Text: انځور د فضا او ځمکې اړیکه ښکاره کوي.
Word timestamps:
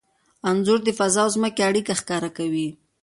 انځور 0.49 0.79
د 0.85 0.89
فضا 0.99 1.21
او 1.25 1.29
ځمکې 1.35 1.61
اړیکه 1.69 1.93
ښکاره 2.01 2.29
کوي. 2.37 2.67